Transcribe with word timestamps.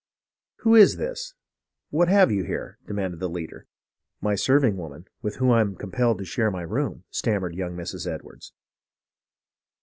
"Who 0.61 0.73
is 0.73 0.97
this. 0.97 1.35
* 1.61 1.89
What 1.91 2.07
have 2.07 2.31
you 2.31 2.43
here 2.43 2.79
.^" 2.43 2.79
demanded 2.87 3.19
the 3.19 3.29
leader." 3.29 3.67
My 4.29 4.33
serving 4.33 4.75
woman, 4.75 5.05
with 5.21 5.35
whom 5.35 5.51
I 5.51 5.61
am 5.61 5.75
compelled 5.75 6.17
to 6.17 6.25
share 6.25 6.49
my 6.49 6.63
room," 6.63 7.03
stammered 7.11 7.53
young 7.53 7.75
Mrs. 7.77 8.07
Edwards. 8.07 8.51